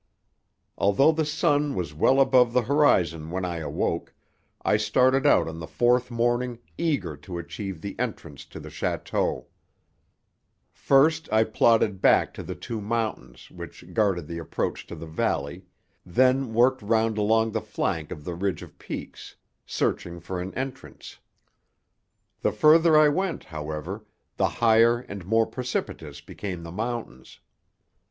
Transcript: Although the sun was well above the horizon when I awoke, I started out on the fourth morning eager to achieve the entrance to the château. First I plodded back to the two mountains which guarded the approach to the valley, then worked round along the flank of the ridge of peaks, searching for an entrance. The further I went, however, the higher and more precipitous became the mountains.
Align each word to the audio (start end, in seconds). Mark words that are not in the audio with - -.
Although 0.79 1.11
the 1.11 1.25
sun 1.27 1.75
was 1.75 1.93
well 1.93 2.19
above 2.19 2.53
the 2.53 2.63
horizon 2.63 3.29
when 3.29 3.45
I 3.45 3.57
awoke, 3.57 4.15
I 4.65 4.75
started 4.75 5.27
out 5.27 5.47
on 5.47 5.59
the 5.59 5.67
fourth 5.67 6.09
morning 6.09 6.57
eager 6.75 7.15
to 7.17 7.37
achieve 7.37 7.81
the 7.81 7.95
entrance 7.99 8.43
to 8.45 8.59
the 8.59 8.69
château. 8.69 9.45
First 10.71 11.31
I 11.31 11.43
plodded 11.43 12.01
back 12.01 12.33
to 12.33 12.41
the 12.41 12.55
two 12.55 12.81
mountains 12.81 13.51
which 13.51 13.93
guarded 13.93 14.25
the 14.25 14.39
approach 14.39 14.87
to 14.87 14.95
the 14.95 15.05
valley, 15.05 15.65
then 16.03 16.51
worked 16.51 16.81
round 16.81 17.19
along 17.19 17.51
the 17.51 17.61
flank 17.61 18.11
of 18.11 18.23
the 18.23 18.33
ridge 18.33 18.63
of 18.63 18.79
peaks, 18.79 19.35
searching 19.67 20.19
for 20.19 20.41
an 20.41 20.51
entrance. 20.55 21.19
The 22.39 22.51
further 22.51 22.97
I 22.97 23.07
went, 23.09 23.43
however, 23.43 24.03
the 24.37 24.47
higher 24.49 25.01
and 25.01 25.27
more 25.27 25.45
precipitous 25.45 26.21
became 26.21 26.63
the 26.63 26.71
mountains. 26.71 27.39